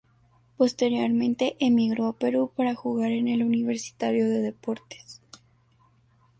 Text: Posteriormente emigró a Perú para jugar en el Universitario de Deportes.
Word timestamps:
Posteriormente 0.57 1.57
emigró 1.59 2.07
a 2.07 2.13
Perú 2.17 2.51
para 2.55 2.73
jugar 2.73 3.11
en 3.11 3.27
el 3.27 3.43
Universitario 3.43 4.27
de 4.27 4.39
Deportes. 4.41 5.21